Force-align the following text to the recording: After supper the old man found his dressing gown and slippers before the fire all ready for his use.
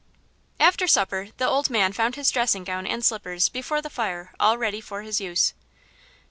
After 0.59 0.87
supper 0.87 1.27
the 1.37 1.47
old 1.47 1.69
man 1.69 1.93
found 1.93 2.15
his 2.15 2.31
dressing 2.31 2.63
gown 2.63 2.87
and 2.87 3.05
slippers 3.05 3.49
before 3.49 3.83
the 3.83 3.89
fire 3.91 4.33
all 4.39 4.57
ready 4.57 4.81
for 4.81 5.03
his 5.03 5.21
use. 5.21 5.53